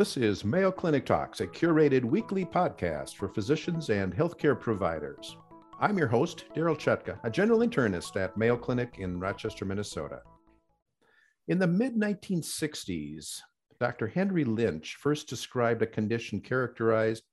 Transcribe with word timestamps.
This 0.00 0.16
is 0.16 0.46
Mayo 0.46 0.72
Clinic 0.72 1.04
Talks, 1.04 1.42
a 1.42 1.46
curated 1.46 2.04
weekly 2.04 2.46
podcast 2.46 3.16
for 3.16 3.28
physicians 3.28 3.90
and 3.90 4.16
healthcare 4.16 4.58
providers. 4.58 5.36
I'm 5.78 5.98
your 5.98 6.08
host, 6.08 6.46
Darryl 6.56 6.78
Chutka, 6.78 7.18
a 7.22 7.30
general 7.30 7.58
internist 7.58 8.16
at 8.16 8.34
Mayo 8.34 8.56
Clinic 8.56 8.96
in 8.98 9.20
Rochester, 9.20 9.66
Minnesota. 9.66 10.22
In 11.48 11.58
the 11.58 11.66
mid 11.66 11.96
1960s, 11.96 13.40
Dr. 13.78 14.06
Henry 14.06 14.44
Lynch 14.44 14.96
first 14.98 15.28
described 15.28 15.82
a 15.82 15.86
condition 15.86 16.40
characterized 16.40 17.24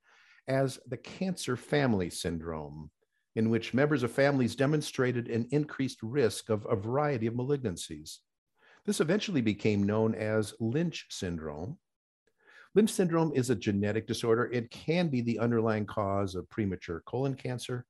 as 0.50 0.78
the 0.88 0.98
cancer 0.98 1.56
family 1.56 2.10
syndrome, 2.10 2.92
in 3.38 3.50
which 3.50 3.74
members 3.74 4.04
of 4.04 4.12
families 4.12 4.56
demonstrated 4.56 5.30
an 5.30 5.48
increased 5.52 6.04
risk 6.04 6.50
of 6.50 6.68
a 6.70 6.76
variety 6.76 7.28
of 7.28 7.34
malignancies. 7.34 8.18
This 8.86 9.00
eventually 9.00 9.42
became 9.42 9.84
known 9.84 10.16
as 10.16 10.54
Lynch 10.60 11.06
syndrome 11.10 11.78
Lynch 12.78 12.92
syndrome 12.92 13.32
is 13.34 13.50
a 13.50 13.56
genetic 13.56 14.06
disorder. 14.06 14.52
It 14.54 14.70
can 14.70 15.08
be 15.08 15.22
the 15.22 15.40
underlying 15.40 15.88
cause 15.88 16.36
of 16.36 16.48
premature 16.50 17.02
colon 17.08 17.34
cancer, 17.34 17.88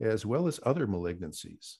as 0.00 0.24
well 0.24 0.46
as 0.46 0.58
other 0.62 0.86
malignancies. 0.86 1.76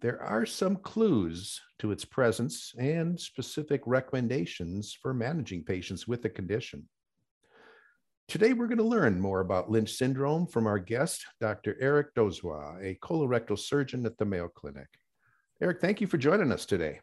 There 0.00 0.22
are 0.22 0.46
some 0.46 0.76
clues 0.76 1.60
to 1.78 1.92
its 1.92 2.06
presence 2.06 2.72
and 2.78 3.20
specific 3.20 3.82
recommendations 3.84 4.96
for 5.02 5.12
managing 5.12 5.64
patients 5.64 6.08
with 6.08 6.22
the 6.22 6.30
condition. 6.30 6.88
Today, 8.30 8.52
we're 8.52 8.68
going 8.68 8.78
to 8.78 8.84
learn 8.84 9.18
more 9.18 9.40
about 9.40 9.72
Lynch 9.72 9.92
syndrome 9.94 10.46
from 10.46 10.68
our 10.68 10.78
guest, 10.78 11.26
Dr. 11.40 11.76
Eric 11.80 12.14
Dozois, 12.14 12.80
a 12.80 12.96
colorectal 13.04 13.58
surgeon 13.58 14.06
at 14.06 14.16
the 14.18 14.24
Mayo 14.24 14.46
Clinic. 14.46 14.86
Eric, 15.60 15.80
thank 15.80 16.00
you 16.00 16.06
for 16.06 16.16
joining 16.16 16.52
us 16.52 16.64
today. 16.64 17.00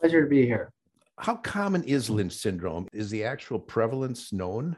Pleasure 0.00 0.22
to 0.22 0.28
be 0.28 0.46
here. 0.46 0.70
How 1.18 1.34
common 1.34 1.82
is 1.82 2.08
Lynch 2.08 2.32
syndrome? 2.32 2.86
Is 2.92 3.10
the 3.10 3.24
actual 3.24 3.58
prevalence 3.58 4.32
known? 4.32 4.76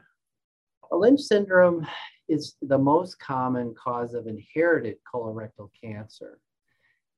Lynch 0.91 1.21
syndrome 1.21 1.87
is 2.31 2.57
the 2.63 2.79
most 2.79 3.19
common 3.19 3.75
cause 3.75 4.15
of 4.15 4.29
inherited 4.29 4.97
colorectal 5.15 5.69
cancer. 5.79 6.39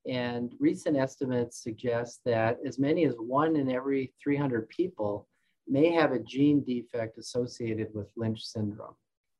And 0.09 0.53
recent 0.59 0.97
estimates 0.97 1.63
suggest 1.63 2.19
that 2.25 2.59
as 2.67 2.81
many 2.81 3.05
as 3.05 3.15
one 3.17 3.55
in 3.55 3.71
every 3.71 4.13
300 4.21 4.69
people 4.71 5.29
may 5.67 5.91
have 5.93 6.12
a 6.12 6.19
gene 6.19 6.62
defect 6.62 7.19
associated 7.19 7.89
with 7.95 8.09
Lynch 8.17 8.45
syndrome. 8.45 8.95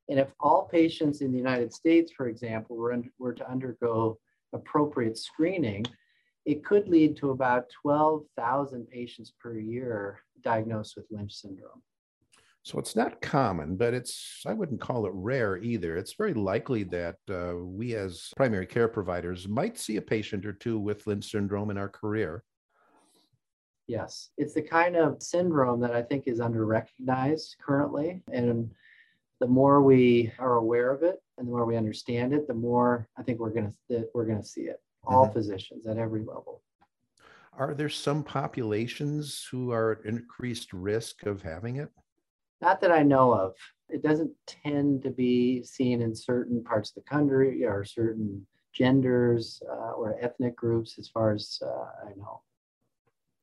And 0.09 0.19
if 0.19 0.29
all 0.39 0.67
patients 0.71 1.21
in 1.21 1.31
the 1.31 1.37
United 1.37 1.73
States, 1.73 2.11
for 2.15 2.27
example, 2.27 2.75
were, 2.75 2.95
were 3.17 3.33
to 3.33 3.49
undergo 3.49 4.19
appropriate 4.53 5.17
screening, 5.17 5.85
it 6.45 6.63
could 6.63 6.87
lead 6.87 7.17
to 7.17 7.31
about 7.31 7.65
12,000 7.81 8.87
patients 8.87 9.33
per 9.39 9.57
year 9.57 10.19
diagnosed 10.43 10.95
with 10.95 11.05
Lynch 11.09 11.33
syndrome. 11.33 11.81
So 12.61 12.79
it's 12.79 12.95
not 12.95 13.21
common, 13.21 13.75
but 13.75 13.93
it's, 13.93 14.41
I 14.45 14.53
wouldn't 14.53 14.81
call 14.81 15.05
it 15.05 15.11
rare 15.13 15.57
either. 15.57 15.97
It's 15.97 16.15
very 16.15 16.33
likely 16.33 16.83
that 16.85 17.17
uh, 17.29 17.57
we 17.57 17.95
as 17.95 18.29
primary 18.35 18.65
care 18.65 18.87
providers 18.87 19.47
might 19.47 19.77
see 19.77 19.97
a 19.97 20.01
patient 20.01 20.47
or 20.47 20.53
two 20.53 20.79
with 20.79 21.05
Lynch 21.05 21.29
syndrome 21.29 21.69
in 21.69 21.77
our 21.77 21.89
career. 21.89 22.43
Yes, 23.87 24.31
it's 24.37 24.53
the 24.53 24.61
kind 24.61 24.95
of 24.95 25.21
syndrome 25.21 25.79
that 25.81 25.91
I 25.91 26.01
think 26.01 26.27
is 26.27 26.39
under 26.39 26.65
recognized 26.65 27.57
currently. 27.63 28.23
And 28.31 28.71
the 29.39 29.47
more 29.47 29.81
we 29.81 30.31
are 30.39 30.55
aware 30.55 30.91
of 30.91 31.03
it 31.03 31.21
and 31.37 31.47
the 31.47 31.51
more 31.51 31.65
we 31.65 31.77
understand 31.77 32.33
it, 32.33 32.47
the 32.47 32.53
more 32.53 33.07
I 33.17 33.23
think 33.23 33.39
we're 33.39 33.51
going 33.51 33.73
to, 33.89 34.07
we're 34.13 34.25
going 34.25 34.41
to 34.41 34.47
see 34.47 34.61
it 34.61 34.81
all 35.05 35.25
mm-hmm. 35.25 35.33
physicians 35.33 35.85
at 35.85 35.97
every 35.97 36.21
level. 36.21 36.61
Are 37.57 37.73
there 37.73 37.89
some 37.89 38.23
populations 38.23 39.47
who 39.49 39.71
are 39.71 39.93
at 39.93 40.05
increased 40.05 40.73
risk 40.73 41.25
of 41.25 41.41
having 41.41 41.77
it? 41.77 41.89
Not 42.61 42.81
that 42.81 42.91
I 42.91 43.03
know 43.03 43.33
of. 43.33 43.53
It 43.89 44.01
doesn't 44.01 44.31
tend 44.47 45.03
to 45.03 45.11
be 45.11 45.63
seen 45.63 46.01
in 46.01 46.15
certain 46.15 46.63
parts 46.63 46.89
of 46.89 46.95
the 46.95 47.09
country 47.09 47.65
or 47.65 47.85
certain 47.85 48.45
genders 48.73 49.61
uh, 49.69 49.91
or 49.91 50.17
ethnic 50.19 50.55
groups, 50.55 50.97
as 50.97 51.07
far 51.07 51.33
as 51.33 51.59
uh, 51.63 52.07
I 52.07 52.11
know. 52.17 52.41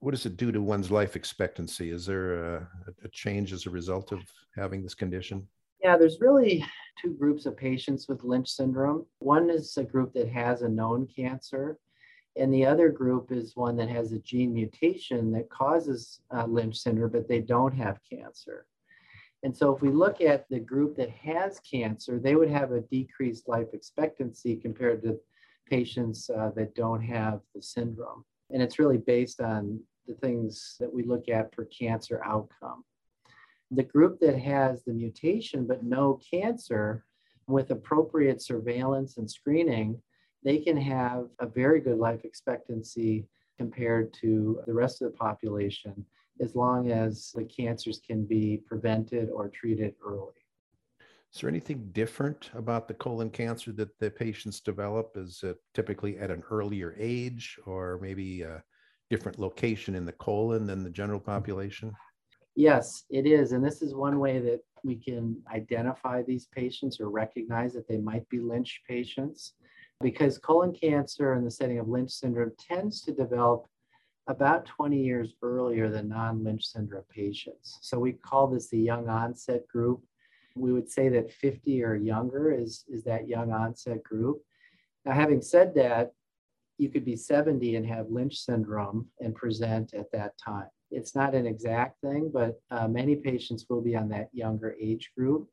What 0.03 0.11
does 0.11 0.27
it 0.27 0.37
do 0.37 0.51
to 0.51 0.61
one's 0.61 0.91
life 0.91 1.15
expectancy? 1.15 1.91
Is 1.91 2.05
there 2.07 2.57
a, 2.57 2.69
a 3.05 3.09
change 3.13 3.53
as 3.53 3.67
a 3.67 3.71
result 3.71 4.11
of 4.11 4.19
having 4.57 4.83
this 4.83 4.97
condition? 4.97 5.47
Yeah, 5.81 5.97
there's 5.97 6.21
really 6.21 6.67
two 7.01 7.15
groups 7.15 7.47
of 7.47 7.57
patients 7.57 8.09
with 8.09 8.25
Lynch 8.25 8.49
syndrome. 8.49 9.07
One 9.21 9.49
is 9.49 9.77
a 9.77 9.85
group 9.85 10.13
that 10.15 10.29
has 10.29 10.63
a 10.63 10.69
known 10.69 11.07
cancer, 11.07 11.79
and 12.35 12.53
the 12.53 12.67
other 12.67 12.89
group 12.89 13.31
is 13.31 13.55
one 13.55 13.77
that 13.77 13.89
has 13.91 14.11
a 14.11 14.19
gene 14.19 14.53
mutation 14.53 15.31
that 15.35 15.49
causes 15.51 16.19
uh, 16.35 16.47
Lynch 16.47 16.79
syndrome, 16.79 17.13
but 17.13 17.29
they 17.29 17.41
don't 17.41 17.75
have 17.75 18.01
cancer. 18.03 18.67
And 19.45 19.57
so, 19.57 19.73
if 19.73 19.83
we 19.83 19.91
look 19.91 20.21
at 20.21 20.49
the 20.49 20.59
group 20.59 20.97
that 20.97 21.11
has 21.11 21.61
cancer, 21.61 22.19
they 22.19 22.35
would 22.35 22.51
have 22.51 22.73
a 22.73 22.81
decreased 22.81 23.49
life 23.49 23.69
expectancy 23.73 24.57
compared 24.57 25.01
to 25.05 25.21
patients 25.71 26.29
uh, 26.29 26.51
that 26.57 26.75
don't 26.75 27.03
have 27.03 27.39
the 27.55 27.63
syndrome. 27.63 28.25
And 28.51 28.61
it's 28.61 28.81
really 28.81 28.99
based 28.99 29.41
on 29.41 29.81
the 30.07 30.15
things 30.15 30.77
that 30.81 30.93
we 30.93 31.05
look 31.05 31.29
at 31.29 31.55
for 31.55 31.65
cancer 31.67 32.21
outcome. 32.25 32.85
The 33.71 33.83
group 33.83 34.21
that 34.21 34.39
has 34.39 34.83
the 34.83 34.93
mutation 34.93 35.67
but 35.67 35.85
no 35.85 36.21
cancer, 36.31 37.05
with 37.49 37.71
appropriate 37.71 38.41
surveillance 38.43 39.17
and 39.17 39.31
screening, 39.31 40.01
they 40.45 40.59
can 40.59 40.77
have 40.77 41.27
a 41.41 41.47
very 41.47 41.81
good 41.81 41.99
life 41.99 42.25
expectancy 42.25 43.27
compared 43.59 44.13
to 44.15 44.61
the 44.67 44.75
rest 44.75 45.03
of 45.03 45.11
the 45.11 45.17
population 45.17 46.05
as 46.41 46.55
long 46.55 46.91
as 46.91 47.33
the 47.35 47.45
cancers 47.45 48.01
can 48.07 48.25
be 48.25 48.61
prevented 48.67 49.31
or 49.31 49.49
treated 49.49 49.95
early. 50.05 50.33
Is 51.33 51.41
there 51.41 51.49
anything 51.49 51.89
different 51.93 52.51
about 52.55 52.89
the 52.89 52.95
colon 52.95 53.31
cancer 53.31 53.73
that 53.73 53.99
the 53.99 54.11
patients 54.11 54.61
develop? 54.61 55.13
Is 55.17 55.43
it 55.43 55.57
typically 55.73 56.19
at 56.19 56.31
an 56.31 56.43
earlier 56.51 56.95
age 56.99 57.59
or 57.65 57.99
maybe 58.03 58.43
a 58.43 58.63
different 59.13 59.39
location 59.39 59.95
in 59.95 60.07
the 60.07 60.13
colon 60.13 60.67
than 60.67 60.83
the 60.83 60.89
general 60.89 61.21
population? 61.21 61.93
Yes, 62.57 63.05
it 63.11 63.27
is. 63.27 63.53
And 63.53 63.63
this 63.63 63.83
is 63.83 63.95
one 63.95 64.19
way 64.19 64.39
that 64.39 64.61
we 64.85 64.97
can 64.97 65.37
identify 65.53 66.23
these 66.23 66.47
patients 66.47 66.99
or 66.99 67.11
recognize 67.11 67.75
that 67.75 67.87
they 67.87 67.99
might 67.99 68.27
be 68.31 68.41
Lynch 68.41 68.81
patients 68.89 69.53
because 70.01 70.39
colon 70.39 70.73
cancer 70.73 71.35
in 71.35 71.45
the 71.45 71.51
setting 71.51 71.79
of 71.79 71.89
Lynch 71.89 72.11
syndrome 72.11 72.53
tends 72.59 73.03
to 73.03 73.13
develop 73.13 73.67
about 74.29 74.65
20 74.65 74.99
years 74.99 75.35
earlier 75.43 75.91
than 75.91 76.09
non 76.09 76.43
Lynch 76.43 76.65
syndrome 76.65 77.05
patients. 77.15 77.79
So 77.83 77.99
we 77.99 78.13
call 78.13 78.47
this 78.47 78.71
the 78.71 78.79
young 78.79 79.11
onset 79.11 79.69
group. 79.69 80.01
We 80.57 80.73
would 80.73 80.91
say 80.91 81.11
that 81.11 81.31
50 81.31 81.85
or 81.85 81.97
younger 81.97 82.51
is, 82.51 82.87
is 82.89 83.05
that 83.05 83.29
young 83.29 83.53
onset 83.53 84.03
group. 84.03 84.41
Now, 85.05 85.13
having 85.13 85.43
said 85.43 85.75
that, 85.75 86.13
you 86.79 86.89
could 86.89 87.05
be 87.05 87.17
70 87.17 87.77
and 87.77 87.87
have 87.87 88.11
Lynch 88.11 88.37
syndrome 88.37 89.09
and 89.21 89.35
present 89.35 89.95
at 89.95 90.11
that 90.13 90.33
time. 90.39 90.69
It's 90.91 91.15
not 91.15 91.35
an 91.35 91.47
exact 91.47 92.01
thing, 92.01 92.31
but 92.33 92.61
uh, 92.71 92.89
many 92.89 93.17
patients 93.17 93.67
will 93.69 93.81
be 93.81 93.97
on 93.97 94.09
that 94.11 94.29
younger 94.33 94.77
age 94.81 95.11
group. 95.17 95.49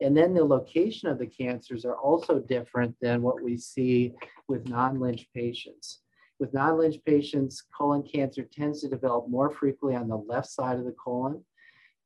And 0.00 0.14
then 0.16 0.34
the 0.34 0.44
location 0.44 1.08
of 1.08 1.18
the 1.18 1.26
cancers 1.26 1.84
are 1.84 1.96
also 1.96 2.38
different 2.38 2.94
than 3.00 3.22
what 3.22 3.42
we 3.42 3.56
see 3.56 4.12
with 4.48 4.68
non-Lynch 4.68 5.26
patients. 5.34 6.00
With 6.38 6.52
non-Lynch 6.52 7.02
patients, 7.06 7.64
colon 7.76 8.02
cancer 8.02 8.42
tends 8.42 8.82
to 8.82 8.88
develop 8.88 9.28
more 9.28 9.50
frequently 9.50 9.96
on 9.96 10.08
the 10.08 10.18
left 10.18 10.48
side 10.48 10.78
of 10.78 10.84
the 10.84 10.94
colon. 11.02 11.42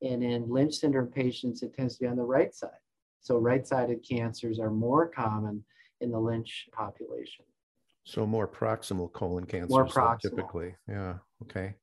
And 0.02 0.22
in 0.22 0.48
Lynch 0.48 0.76
syndrome 0.76 1.08
patients, 1.08 1.62
it 1.62 1.74
tends 1.74 1.96
to 1.96 2.04
be 2.04 2.08
on 2.08 2.16
the 2.16 2.22
right 2.22 2.54
side. 2.54 2.70
So 3.20 3.38
right-sided 3.38 4.06
cancers 4.08 4.60
are 4.60 4.70
more 4.70 5.08
common 5.08 5.64
in 6.00 6.12
the 6.12 6.18
Lynch 6.18 6.68
population. 6.72 7.44
So 8.04 8.26
more 8.26 8.48
proximal 8.48 9.12
colon 9.12 9.44
cancer. 9.44 9.68
More 9.68 9.86
proximal. 9.86 10.20
Typically, 10.20 10.74
yeah. 10.88 11.14
Okay. 11.42 11.74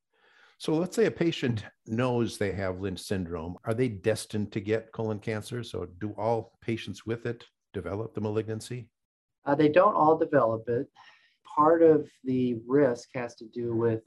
So 0.59 0.73
let's 0.73 0.95
say 0.95 1.05
a 1.05 1.11
patient 1.11 1.63
knows 1.85 2.37
they 2.37 2.51
have 2.53 2.81
Lynch 2.81 2.99
syndrome. 2.99 3.57
Are 3.63 3.75
they 3.75 3.87
destined 3.89 4.51
to 4.53 4.59
get 4.59 4.91
colon 4.91 5.19
cancer? 5.19 5.63
So 5.63 5.87
do 5.99 6.15
all 6.17 6.57
patients 6.61 7.05
with 7.05 7.27
it 7.27 7.45
develop 7.73 8.15
the 8.15 8.21
malignancy? 8.21 8.89
Uh, 9.45 9.53
they 9.53 9.69
don't 9.69 9.93
all 9.93 10.17
develop 10.17 10.67
it. 10.67 10.87
Part 11.45 11.83
of 11.83 12.09
the 12.23 12.57
risk 12.65 13.09
has 13.13 13.35
to 13.35 13.45
do 13.45 13.75
with 13.75 14.01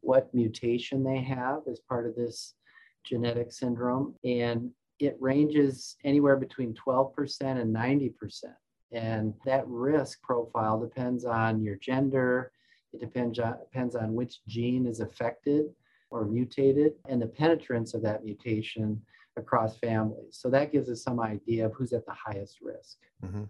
what 0.00 0.32
mutation 0.32 1.02
they 1.02 1.20
have 1.20 1.62
as 1.68 1.80
part 1.80 2.06
of 2.06 2.14
this 2.14 2.54
genetic 3.04 3.52
syndrome. 3.52 4.14
And 4.24 4.70
it 5.00 5.16
ranges 5.20 5.96
anywhere 6.04 6.36
between 6.36 6.74
12% 6.74 7.40
and 7.40 7.74
90%. 7.74 8.14
And 8.92 9.34
that 9.44 9.66
risk 9.66 10.22
profile 10.22 10.80
depends 10.80 11.24
on 11.24 11.62
your 11.62 11.76
gender, 11.76 12.52
it 12.92 13.00
depends 13.00 13.38
on, 13.38 13.58
depends 13.60 13.94
on 13.94 14.14
which 14.14 14.40
gene 14.46 14.86
is 14.86 15.00
affected 15.00 15.66
or 16.10 16.24
mutated 16.24 16.94
and 17.08 17.20
the 17.20 17.26
penetrance 17.26 17.92
of 17.94 18.02
that 18.02 18.24
mutation 18.24 19.00
across 19.36 19.76
families. 19.78 20.38
So 20.40 20.48
that 20.50 20.72
gives 20.72 20.88
us 20.88 21.02
some 21.02 21.20
idea 21.20 21.66
of 21.66 21.72
who's 21.74 21.92
at 21.92 22.06
the 22.06 22.14
highest 22.14 22.58
risk. 22.62 22.98
Mm-hmm. 23.24 23.44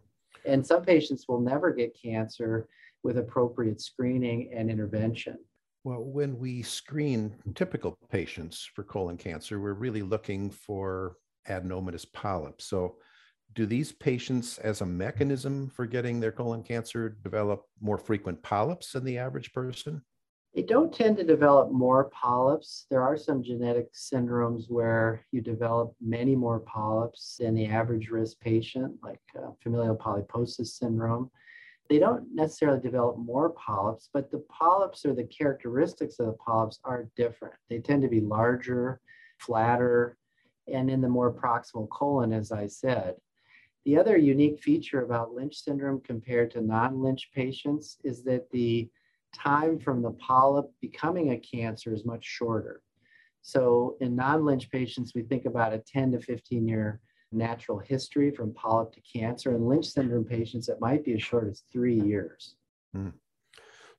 And 0.44 0.67
some 0.67 0.85
patients 0.85 1.26
will 1.29 1.41
never 1.41 1.73
get 1.73 1.96
cancer 2.00 2.69
with 3.02 3.19
appropriate 3.19 3.81
screening 3.81 4.50
and 4.55 4.70
intervention. 4.70 5.38
Well, 5.84 6.02
when 6.02 6.38
we 6.38 6.62
screen 6.62 7.34
typical 7.55 7.96
patients 8.11 8.69
for 8.75 8.82
colon 8.82 9.17
cancer, 9.17 9.61
we're 9.61 9.75
really 9.75 10.02
looking 10.02 10.50
for 10.50 11.17
adenomatous 11.49 12.05
polyps. 12.12 12.64
So, 12.64 12.96
do 13.55 13.67
these 13.67 13.93
patients, 13.93 14.59
as 14.59 14.81
a 14.81 14.87
mechanism 14.87 15.69
for 15.69 15.87
getting 15.87 16.21
their 16.21 16.33
colon 16.33 16.62
cancer, 16.62 17.17
develop 17.23 17.65
more 17.81 17.99
frequent 17.99 18.43
polyps 18.43 18.93
than 18.93 19.05
the 19.05 19.19
average 19.19 19.53
person? 19.53 20.03
They 20.55 20.62
don't 20.62 20.93
tend 20.93 21.17
to 21.19 21.25
develop 21.25 21.71
more 21.71 22.11
polyps. 22.11 22.87
There 22.91 23.03
are 23.03 23.17
some 23.17 23.43
genetic 23.43 23.93
syndromes 23.93 24.71
where 24.71 25.25
you 25.31 25.41
develop 25.41 25.95
many 26.00 26.35
more 26.35 26.61
polyps 26.61 27.37
than 27.39 27.55
the 27.55 27.67
average 27.67 28.09
risk 28.09 28.41
patient, 28.41 28.95
like 29.03 29.21
uh, 29.37 29.51
familial 29.62 29.97
polyposis 29.97 30.69
syndrome 30.69 31.31
they 31.89 31.99
don't 31.99 32.35
necessarily 32.35 32.81
develop 32.81 33.17
more 33.19 33.51
polyps, 33.51 34.11
but 34.12 34.31
the 34.31 34.44
polyps 34.51 35.06
or 35.06 35.15
the 35.15 35.25
characteristics 35.25 36.19
of 36.19 36.27
the 36.27 36.33
polyps 36.33 36.81
are 36.85 37.09
different. 37.17 37.55
They 37.71 37.79
tend 37.79 38.03
to 38.03 38.09
be 38.09 38.21
larger, 38.21 39.01
flatter, 39.39 40.17
and 40.67 40.91
in 40.91 41.01
the 41.01 41.09
more 41.09 41.33
proximal 41.33 41.89
colon, 41.89 42.33
as 42.33 42.53
I 42.53 42.67
said. 42.67 43.15
The 43.88 43.96
other 43.96 44.19
unique 44.19 44.61
feature 44.61 45.00
about 45.00 45.32
Lynch 45.32 45.56
syndrome 45.56 46.02
compared 46.02 46.50
to 46.50 46.61
non 46.61 47.00
Lynch 47.00 47.31
patients 47.35 47.96
is 48.05 48.23
that 48.25 48.50
the 48.50 48.87
time 49.35 49.79
from 49.79 50.02
the 50.02 50.11
polyp 50.11 50.70
becoming 50.82 51.32
a 51.32 51.38
cancer 51.38 51.94
is 51.94 52.05
much 52.05 52.23
shorter. 52.23 52.82
So 53.40 53.96
in 54.02 54.14
non 54.14 54.44
Lynch 54.44 54.70
patients, 54.70 55.14
we 55.14 55.23
think 55.23 55.46
about 55.46 55.73
a 55.73 55.79
10 55.79 56.12
to 56.12 56.20
15 56.20 56.69
year 56.69 57.00
natural 57.32 57.79
history 57.79 58.31
from 58.31 58.52
polyp 58.52 58.93
to 58.93 59.00
cancer. 59.00 59.55
In 59.55 59.67
Lynch 59.67 59.87
syndrome 59.87 60.26
patients, 60.26 60.69
it 60.69 60.82
might 60.82 61.02
be 61.02 61.14
as 61.14 61.23
short 61.23 61.49
as 61.49 61.62
three 61.73 61.99
years. 61.99 62.56
Mm. 62.94 63.14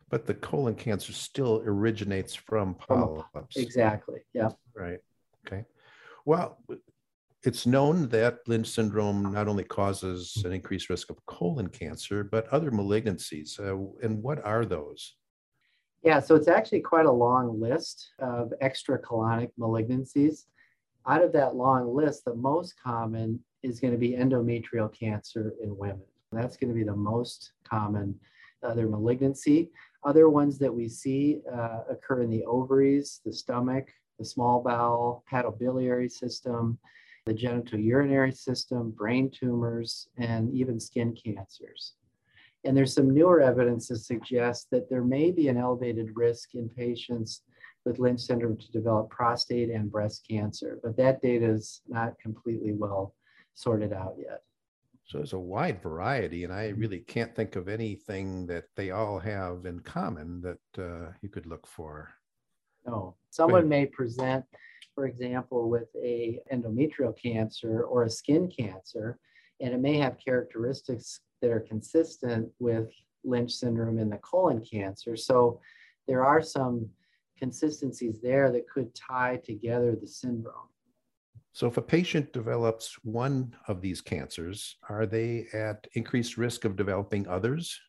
But 0.08 0.28
the 0.28 0.36
colon 0.36 0.76
cancer 0.76 1.14
still 1.14 1.64
originates 1.66 2.36
from 2.36 2.76
polyps. 2.76 3.58
Exactly. 3.58 4.20
Yeah. 4.34 4.50
Right. 4.76 5.00
Okay. 5.48 5.66
Well, 6.26 6.60
it's 7.44 7.66
known 7.66 8.10
that 8.10 8.40
Lynch 8.48 8.68
syndrome 8.68 9.32
not 9.32 9.48
only 9.48 9.64
causes 9.64 10.42
an 10.46 10.52
increased 10.52 10.90
risk 10.90 11.10
of 11.10 11.26
colon 11.26 11.68
cancer, 11.70 12.24
but 12.24 12.48
other 12.50 12.72
malignancies. 12.72 13.60
Uh, 13.60 13.92
and 14.04 14.22
what 14.22 14.44
are 14.46 14.66
those? 14.66 15.16
Yeah, 16.04 16.20
so 16.20 16.36
it's 16.36 16.48
actually 16.48 16.82
quite 16.82 17.06
a 17.06 17.12
long 17.12 17.60
list 17.60 18.10
of 18.20 18.54
extracolonic 18.62 19.52
malignancies 19.60 20.46
out 21.08 21.24
of 21.24 21.32
that 21.34 21.56
long 21.56 21.94
list, 21.94 22.26
the 22.26 22.36
most 22.36 22.76
common 22.82 23.40
is 23.64 23.80
going 23.80 23.94
to 23.94 24.00
be 24.00 24.12
endometrial 24.12 24.94
cancer 24.94 25.54
in 25.62 25.76
women. 25.76 26.04
That's 26.32 26.56
going 26.56 26.70
to 26.70 26.76
be 26.76 26.84
the 26.84 26.96
most 26.96 27.54
common 27.64 28.18
other 28.64 28.88
malignancy. 28.88 29.72
Other 30.04 30.30
ones 30.30 30.60
that 30.60 30.74
we 30.74 30.88
see 30.88 31.42
uh, 31.52 31.80
occur 31.90 32.22
in 32.22 32.30
the 32.30 32.44
ovaries, 32.46 33.22
the 33.26 33.34
stomach, 33.34 33.90
the 34.20 34.26
small 34.26 34.62
bowel, 34.62 35.24
hepatobiliary 35.32 36.12
system, 36.12 36.78
the 37.26 37.34
genitourinary 37.34 38.36
system, 38.36 38.92
brain 38.92 39.30
tumors, 39.30 40.08
and 40.18 40.54
even 40.54 40.80
skin 40.80 41.16
cancers. 41.16 41.94
And 42.66 42.76
there's 42.76 42.94
some 42.94 43.14
newer 43.14 43.42
evidence 43.42 43.88
to 43.88 43.96
suggest 43.96 44.68
that 44.72 44.90
there 44.90 45.04
may 45.04 45.32
be 45.32 45.48
an 45.48 45.58
elevated 45.58 46.10
risk 46.16 46.56
in 46.56 46.70
patients 46.70 47.44
with 47.86 48.00
Lynch 48.00 48.20
syndrome 48.20 48.58
to 48.58 48.72
develop 48.72 49.10
prostate 49.10 49.70
and 49.70 49.92
breast 49.92 50.26
cancer, 50.30 50.80
but 50.84 50.98
that 50.98 51.22
data 51.22 51.46
is 51.46 51.82
not 51.88 52.20
completely 52.20 52.74
well 52.74 53.16
sorted 53.56 53.94
out 53.94 54.16
yet. 54.18 54.42
So 55.06 55.18
there's 55.18 55.34
a 55.34 55.40
wide 55.40 55.82
variety, 55.82 56.44
and 56.44 56.54
I 56.54 56.68
really 56.70 57.00
can't 57.00 57.36
think 57.36 57.56
of 57.56 57.68
anything 57.68 58.46
that 58.48 58.66
they 58.76 58.92
all 58.92 59.18
have 59.20 59.66
in 59.66 59.80
common 59.80 60.42
that 60.42 60.84
uh, 60.84 61.12
you 61.22 61.30
could 61.30 61.48
look 61.48 61.66
for. 61.66 62.10
No, 62.86 63.16
someone 63.32 63.68
may 63.68 63.88
present, 63.88 64.46
for 65.00 65.06
example, 65.06 65.70
with 65.70 65.88
a 65.96 66.42
endometrial 66.52 67.18
cancer 67.18 67.84
or 67.84 68.04
a 68.04 68.10
skin 68.10 68.52
cancer, 68.52 69.18
and 69.62 69.74
it 69.74 69.80
may 69.80 69.96
have 69.96 70.18
characteristics 70.20 71.22
that 71.42 71.52
are 71.52 71.62
consistent 71.62 72.50
with 72.60 72.90
Lynch 73.24 73.54
syndrome 73.54 73.98
and 74.00 74.12
the 74.12 74.18
colon 74.18 74.62
cancer. 74.62 75.16
So 75.16 75.62
there 76.06 76.26
are 76.26 76.42
some 76.42 76.90
consistencies 77.38 78.20
there 78.22 78.52
that 78.52 78.68
could 78.68 78.94
tie 78.94 79.38
together 79.38 79.96
the 79.96 80.06
syndrome. 80.06 80.68
So, 81.54 81.66
if 81.68 81.78
a 81.78 81.82
patient 81.82 82.34
develops 82.34 82.96
one 83.06 83.56
of 83.70 83.80
these 83.80 84.02
cancers, 84.02 84.76
are 84.90 85.06
they 85.06 85.48
at 85.54 85.88
increased 85.94 86.38
risk 86.38 86.66
of 86.66 86.76
developing 86.76 87.26
others? 87.26 87.80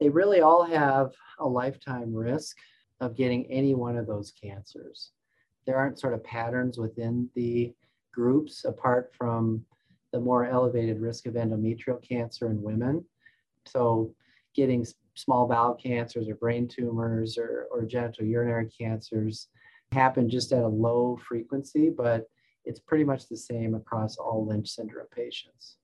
They 0.00 0.08
really 0.08 0.40
all 0.40 0.64
have 0.64 1.12
a 1.38 1.46
lifetime 1.46 2.12
risk 2.12 2.56
of 2.98 3.14
getting 3.14 3.46
any 3.52 3.76
one 3.76 3.96
of 3.96 4.08
those 4.08 4.32
cancers. 4.32 5.12
There 5.66 5.76
aren't 5.76 5.98
sort 5.98 6.14
of 6.14 6.24
patterns 6.24 6.78
within 6.78 7.28
the 7.34 7.72
groups 8.12 8.64
apart 8.64 9.12
from 9.16 9.64
the 10.12 10.20
more 10.20 10.46
elevated 10.46 11.00
risk 11.00 11.26
of 11.26 11.34
endometrial 11.34 12.00
cancer 12.06 12.50
in 12.50 12.62
women. 12.62 13.04
So, 13.66 14.14
getting 14.54 14.86
small 15.14 15.48
bowel 15.48 15.74
cancers 15.74 16.28
or 16.28 16.36
brain 16.36 16.68
tumors 16.68 17.36
or, 17.36 17.66
or 17.72 17.84
genital 17.84 18.24
urinary 18.24 18.68
cancers 18.68 19.48
happen 19.90 20.30
just 20.30 20.52
at 20.52 20.62
a 20.62 20.68
low 20.68 21.18
frequency, 21.26 21.90
but 21.90 22.28
it's 22.64 22.80
pretty 22.80 23.04
much 23.04 23.28
the 23.28 23.36
same 23.36 23.74
across 23.74 24.16
all 24.16 24.46
Lynch 24.46 24.68
syndrome 24.68 25.08
patients. 25.14 25.78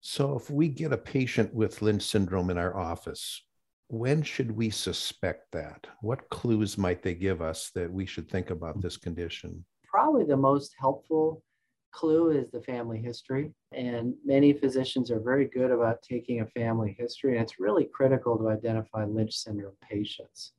So, 0.00 0.36
if 0.36 0.50
we 0.50 0.68
get 0.68 0.92
a 0.92 0.96
patient 0.96 1.52
with 1.52 1.82
Lynch 1.82 2.02
syndrome 2.02 2.50
in 2.50 2.56
our 2.56 2.76
office, 2.76 3.42
when 3.88 4.22
should 4.22 4.50
we 4.50 4.70
suspect 4.70 5.50
that? 5.52 5.86
What 6.00 6.28
clues 6.28 6.78
might 6.78 7.02
they 7.02 7.14
give 7.14 7.40
us 7.40 7.70
that 7.74 7.90
we 7.90 8.06
should 8.06 8.30
think 8.30 8.50
about 8.50 8.80
this 8.80 8.96
condition? 8.96 9.64
Probably 9.84 10.24
the 10.24 10.36
most 10.36 10.74
helpful 10.78 11.42
clue 11.90 12.30
is 12.30 12.50
the 12.50 12.60
family 12.60 12.98
history. 12.98 13.50
And 13.72 14.14
many 14.24 14.52
physicians 14.52 15.10
are 15.10 15.20
very 15.20 15.46
good 15.46 15.70
about 15.70 16.02
taking 16.02 16.40
a 16.40 16.46
family 16.46 16.94
history, 16.98 17.32
and 17.32 17.42
it's 17.42 17.58
really 17.58 17.88
critical 17.92 18.36
to 18.38 18.48
identify 18.48 19.04
Lynch 19.04 19.34
syndrome 19.34 19.76
patients. 19.80 20.52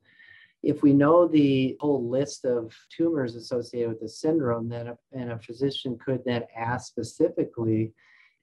If 0.61 0.81
we 0.81 0.91
know 0.91 1.27
the 1.27 1.77
whole 1.79 2.09
list 2.09 2.45
of 2.45 2.75
tumors 2.95 3.35
associated 3.35 3.89
with 3.89 4.01
the 4.01 4.09
syndrome, 4.09 4.67
then 4.67 4.87
a, 4.87 4.97
and 5.13 5.31
a 5.31 5.39
physician 5.39 5.97
could 6.03 6.21
then 6.25 6.43
ask 6.57 6.87
specifically, 6.87 7.93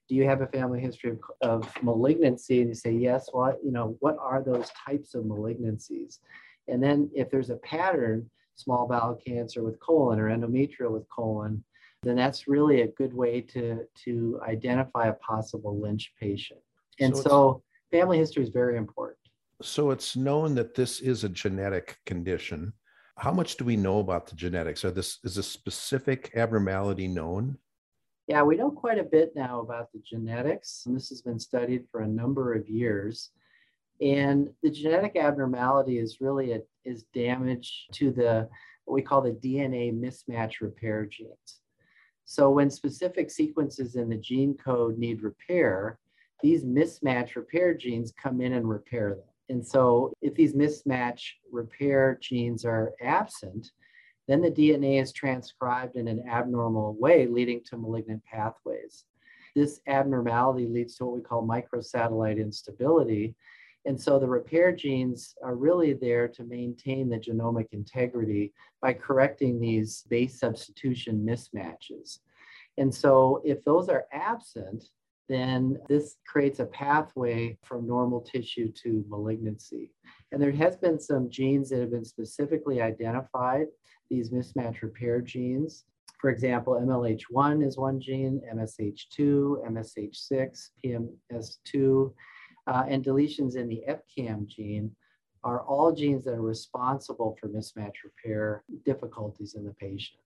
do 0.07 0.15
you 0.15 0.23
have 0.25 0.41
a 0.41 0.47
family 0.47 0.79
history 0.79 1.11
of, 1.11 1.19
of 1.41 1.83
malignancy? 1.83 2.61
And 2.61 2.69
you 2.69 2.75
say, 2.75 2.91
yes, 2.91 3.29
well, 3.33 3.57
you 3.63 3.71
know, 3.71 3.97
what 3.99 4.17
are 4.19 4.41
those 4.41 4.69
types 4.85 5.15
of 5.15 5.25
malignancies? 5.25 6.19
And 6.67 6.81
then 6.81 7.09
if 7.13 7.29
there's 7.29 7.49
a 7.49 7.57
pattern, 7.57 8.29
small 8.55 8.87
bowel 8.87 9.15
cancer 9.15 9.63
with 9.63 9.79
colon 9.79 10.19
or 10.19 10.29
endometrial 10.29 10.91
with 10.91 11.07
colon, 11.09 11.63
then 12.03 12.15
that's 12.15 12.47
really 12.47 12.81
a 12.81 12.87
good 12.87 13.13
way 13.13 13.41
to, 13.41 13.85
to 14.05 14.39
identify 14.47 15.07
a 15.07 15.13
possible 15.13 15.79
Lynch 15.79 16.13
patient. 16.19 16.59
And 16.99 17.15
so, 17.15 17.23
so 17.23 17.63
family 17.91 18.17
history 18.17 18.43
is 18.43 18.49
very 18.49 18.77
important. 18.77 19.19
So 19.61 19.91
it's 19.91 20.15
known 20.15 20.55
that 20.55 20.75
this 20.75 20.99
is 20.99 21.23
a 21.23 21.29
genetic 21.29 21.97
condition. 22.05 22.73
How 23.17 23.31
much 23.31 23.57
do 23.57 23.65
we 23.65 23.75
know 23.75 23.99
about 23.99 24.27
the 24.27 24.35
genetics? 24.35 24.85
Are 24.85 24.91
this 24.91 25.17
is 25.23 25.37
a 25.37 25.43
specific 25.43 26.31
abnormality 26.35 27.07
known? 27.07 27.57
Yeah, 28.27 28.43
we 28.43 28.57
know 28.57 28.69
quite 28.69 28.99
a 28.99 29.03
bit 29.03 29.33
now 29.35 29.61
about 29.61 29.91
the 29.91 29.99
genetics. 29.99 30.83
And 30.85 30.95
this 30.95 31.09
has 31.09 31.21
been 31.21 31.39
studied 31.39 31.85
for 31.89 32.01
a 32.01 32.07
number 32.07 32.53
of 32.53 32.67
years. 32.67 33.31
And 34.01 34.49
the 34.61 34.69
genetic 34.69 35.15
abnormality 35.15 35.97
is 35.97 36.21
really 36.21 36.51
a, 36.51 36.59
is 36.83 37.03
damage 37.13 37.87
to 37.93 38.11
the 38.11 38.49
what 38.85 38.95
we 38.95 39.01
call 39.01 39.21
the 39.21 39.31
DNA 39.31 39.93
mismatch 39.93 40.61
repair 40.61 41.05
genes. 41.05 41.61
So 42.25 42.49
when 42.49 42.69
specific 42.69 43.31
sequences 43.31 43.95
in 43.95 44.09
the 44.09 44.17
gene 44.17 44.55
code 44.55 44.97
need 44.97 45.23
repair, 45.23 45.97
these 46.41 46.63
mismatch 46.63 47.35
repair 47.35 47.73
genes 47.73 48.13
come 48.21 48.41
in 48.41 48.53
and 48.53 48.69
repair 48.69 49.15
them. 49.15 49.23
And 49.49 49.65
so 49.65 50.13
if 50.21 50.35
these 50.35 50.53
mismatch 50.53 51.21
repair 51.51 52.17
genes 52.21 52.65
are 52.65 52.93
absent, 53.01 53.71
then 54.27 54.41
the 54.41 54.51
DNA 54.51 55.01
is 55.01 55.11
transcribed 55.13 55.95
in 55.95 56.07
an 56.07 56.23
abnormal 56.27 56.95
way, 56.99 57.27
leading 57.27 57.61
to 57.65 57.77
malignant 57.77 58.23
pathways. 58.25 59.05
This 59.55 59.79
abnormality 59.87 60.67
leads 60.67 60.95
to 60.95 61.05
what 61.05 61.15
we 61.15 61.21
call 61.21 61.47
microsatellite 61.47 62.39
instability. 62.39 63.35
And 63.85 63.99
so 63.99 64.19
the 64.19 64.27
repair 64.27 64.71
genes 64.73 65.33
are 65.41 65.55
really 65.55 65.93
there 65.93 66.27
to 66.27 66.43
maintain 66.43 67.09
the 67.09 67.17
genomic 67.17 67.67
integrity 67.71 68.53
by 68.81 68.93
correcting 68.93 69.59
these 69.59 70.03
base 70.09 70.39
substitution 70.39 71.25
mismatches. 71.25 72.19
And 72.77 72.93
so 72.93 73.41
if 73.45 73.63
those 73.63 73.89
are 73.89 74.05
absent, 74.11 74.83
then 75.29 75.77
this 75.89 76.17
creates 76.25 76.59
a 76.59 76.65
pathway 76.65 77.57
from 77.63 77.87
normal 77.87 78.21
tissue 78.21 78.71
to 78.83 79.03
malignancy. 79.07 79.91
And 80.31 80.41
there 80.41 80.51
has 80.51 80.75
been 80.75 80.99
some 80.99 81.29
genes 81.29 81.69
that 81.69 81.79
have 81.79 81.91
been 81.91 82.05
specifically 82.05 82.81
identified, 82.81 83.67
these 84.09 84.29
mismatch 84.29 84.81
repair 84.81 85.21
genes. 85.21 85.85
For 86.19 86.29
example, 86.29 86.73
MLH1 86.73 87.65
is 87.65 87.77
one 87.77 88.01
gene, 88.01 88.41
MSH2, 88.53 89.67
MSH6, 89.69 90.69
PMS2, 90.83 92.13
uh, 92.67 92.83
and 92.87 93.03
deletions 93.03 93.55
in 93.55 93.67
the 93.67 93.83
EpCAM 93.87 94.47
gene 94.47 94.91
are 95.43 95.61
all 95.61 95.93
genes 95.93 96.25
that 96.25 96.33
are 96.33 96.41
responsible 96.41 97.37
for 97.39 97.47
mismatch 97.47 97.93
repair 98.03 98.63
difficulties 98.85 99.55
in 99.55 99.63
the 99.63 99.73
patient. 99.73 100.19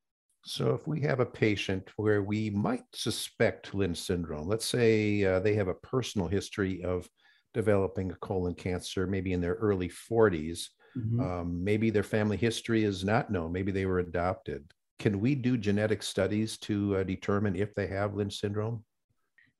So, 0.43 0.73
if 0.73 0.87
we 0.87 0.99
have 1.01 1.19
a 1.19 1.25
patient 1.25 1.91
where 1.97 2.23
we 2.23 2.49
might 2.49 2.85
suspect 2.95 3.75
Lynch 3.75 3.99
syndrome, 3.99 4.47
let's 4.47 4.65
say 4.65 5.23
uh, 5.23 5.39
they 5.39 5.53
have 5.53 5.67
a 5.67 5.75
personal 5.75 6.27
history 6.27 6.83
of 6.83 7.07
developing 7.53 8.11
a 8.11 8.15
colon 8.15 8.53
cancer, 8.53 9.07
maybe 9.07 9.33
in 9.33 9.41
their 9.41 9.55
early 9.55 9.89
40s, 9.89 10.69
mm-hmm. 10.97 11.19
um, 11.19 11.63
maybe 11.63 11.89
their 11.89 12.03
family 12.03 12.37
history 12.37 12.83
is 12.83 13.03
not 13.03 13.31
known, 13.31 13.51
maybe 13.51 13.71
they 13.71 13.85
were 13.85 13.99
adopted. 13.99 14.71
Can 14.99 15.19
we 15.19 15.35
do 15.35 15.57
genetic 15.57 16.03
studies 16.03 16.57
to 16.59 16.97
uh, 16.97 17.03
determine 17.03 17.55
if 17.55 17.73
they 17.73 17.87
have 17.87 18.15
Lynch 18.15 18.39
syndrome? 18.39 18.83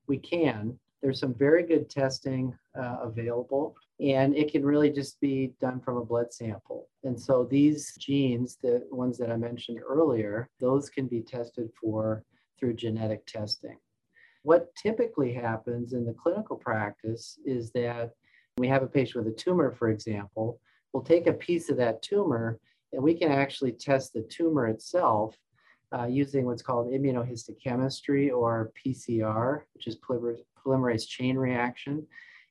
We 0.06 0.18
can. 0.18 0.78
There's 1.02 1.18
some 1.18 1.34
very 1.34 1.64
good 1.64 1.90
testing 1.90 2.56
uh, 2.78 2.98
available, 3.02 3.74
and 3.98 4.36
it 4.36 4.52
can 4.52 4.64
really 4.64 4.90
just 4.90 5.20
be 5.20 5.52
done 5.60 5.80
from 5.80 5.96
a 5.96 6.04
blood 6.04 6.32
sample. 6.32 6.88
And 7.02 7.20
so 7.20 7.44
these 7.50 7.96
genes, 7.96 8.56
the 8.62 8.86
ones 8.90 9.18
that 9.18 9.30
I 9.30 9.36
mentioned 9.36 9.80
earlier, 9.80 10.48
those 10.60 10.88
can 10.88 11.08
be 11.08 11.22
tested 11.22 11.70
for 11.80 12.22
through 12.58 12.74
genetic 12.74 13.26
testing. 13.26 13.78
What 14.42 14.74
typically 14.74 15.32
happens 15.32 15.92
in 15.92 16.04
the 16.04 16.14
clinical 16.14 16.56
practice 16.56 17.38
is 17.44 17.70
that 17.72 18.12
we 18.58 18.68
have 18.68 18.82
a 18.82 18.86
patient 18.86 19.24
with 19.24 19.34
a 19.34 19.36
tumor, 19.36 19.72
for 19.72 19.88
example, 19.88 20.60
we'll 20.92 21.02
take 21.02 21.26
a 21.26 21.32
piece 21.32 21.70
of 21.70 21.76
that 21.78 22.02
tumor 22.02 22.58
and 22.92 23.02
we 23.02 23.14
can 23.14 23.30
actually 23.30 23.72
test 23.72 24.12
the 24.12 24.22
tumor 24.22 24.68
itself 24.68 25.34
uh, 25.96 26.06
using 26.06 26.44
what's 26.44 26.62
called 26.62 26.92
immunohistochemistry 26.92 28.30
or 28.32 28.72
PCR, 28.84 29.60
which 29.74 29.86
is 29.86 29.96
polymerase 29.96 31.06
chain 31.06 31.36
reaction. 31.36 32.06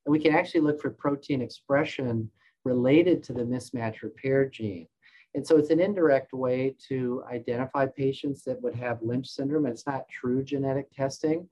And 0.06 0.12
we 0.12 0.20
can 0.20 0.34
actually 0.34 0.62
look 0.62 0.82
for 0.82 0.90
protein 0.92 1.42
expression 1.42 2.30
related 2.64 3.24
to 3.24 3.34
the 3.34 3.44
mismatch 3.44 4.02
repair 4.02 4.48
gene. 4.48 4.88
And 5.34 5.46
so 5.46 5.58
it's 5.58 5.70
an 5.70 5.80
indirect 5.80 6.34
way 6.34 6.76
to 6.90 7.24
identify 7.32 7.86
patients 7.86 8.44
that 8.44 8.62
would 8.62 8.76
have 8.76 9.02
Lynch 9.02 9.28
syndrome. 9.28 9.66
It's 9.66 9.88
not 9.88 10.10
true 10.10 10.44
genetic 10.44 10.92
testing, 10.92 11.48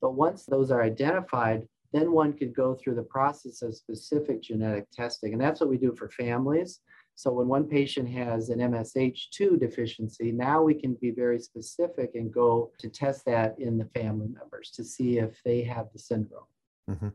but 0.00 0.14
once 0.14 0.44
those 0.44 0.70
are 0.70 0.82
identified, 0.82 1.66
then 1.92 2.12
one 2.12 2.32
could 2.32 2.54
go 2.54 2.74
through 2.74 2.94
the 2.94 3.02
process 3.02 3.62
of 3.62 3.74
specific 3.74 4.42
genetic 4.42 4.90
testing. 4.90 5.32
And 5.32 5.40
that's 5.40 5.60
what 5.60 5.68
we 5.68 5.76
do 5.76 5.94
for 5.96 6.08
families. 6.08 6.80
So 7.16 7.32
when 7.32 7.48
one 7.48 7.64
patient 7.64 8.08
has 8.10 8.48
an 8.48 8.60
MSH2 8.60 9.60
deficiency, 9.60 10.32
now 10.32 10.62
we 10.62 10.74
can 10.74 10.94
be 10.94 11.10
very 11.10 11.38
specific 11.38 12.12
and 12.14 12.32
go 12.32 12.70
to 12.78 12.88
test 12.88 13.24
that 13.26 13.58
in 13.58 13.76
the 13.76 13.84
family 13.86 14.28
members 14.28 14.70
to 14.76 14.84
see 14.84 15.18
if 15.18 15.38
they 15.44 15.62
have 15.62 15.88
the 15.92 15.98
syndrome. 15.98 16.44
Mm-hmm. 16.88 17.08